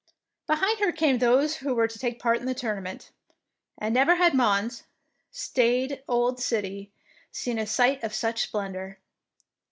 [0.47, 3.11] Behind her came those who were to take part in the tournament;
[3.77, 4.81] and never had Mons,
[5.29, 6.91] staid old city,
[7.31, 8.97] seen a sight of such splendour.